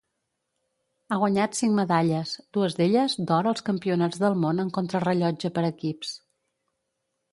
Ha 1.09 1.17
guanyat 1.23 1.57
cinc 1.59 1.75
medalles, 1.79 2.33
dues 2.57 2.77
d'elles 2.79 3.17
d'or 3.33 3.51
als 3.51 3.65
Campionats 3.69 4.23
del 4.25 4.39
món 4.47 4.65
en 4.65 4.73
contrarellotge 4.79 5.53
per 5.59 5.65
equips. 5.69 6.19